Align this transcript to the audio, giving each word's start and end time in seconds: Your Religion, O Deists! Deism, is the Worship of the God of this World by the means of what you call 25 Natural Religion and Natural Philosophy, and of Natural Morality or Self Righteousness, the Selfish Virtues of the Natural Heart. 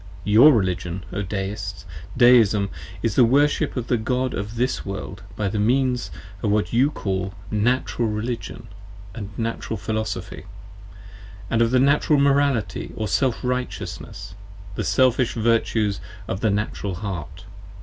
Your 0.23 0.51
Religion, 0.51 1.03
O 1.13 1.21
Deists! 1.21 1.85
Deism, 2.17 2.71
is 3.03 3.13
the 3.13 3.23
Worship 3.23 3.77
of 3.77 3.85
the 3.85 3.97
God 3.97 4.33
of 4.33 4.55
this 4.55 4.83
World 4.83 5.21
by 5.35 5.47
the 5.47 5.59
means 5.59 6.09
of 6.41 6.49
what 6.49 6.73
you 6.73 6.89
call 6.89 7.35
25 7.49 7.51
Natural 7.51 8.07
Religion 8.07 8.67
and 9.13 9.29
Natural 9.37 9.77
Philosophy, 9.77 10.45
and 11.51 11.61
of 11.61 11.71
Natural 11.71 12.17
Morality 12.19 12.91
or 12.95 13.07
Self 13.07 13.43
Righteousness, 13.43 14.33
the 14.73 14.83
Selfish 14.83 15.33
Virtues 15.33 16.01
of 16.27 16.39
the 16.39 16.49
Natural 16.49 16.95
Heart. 16.95 17.45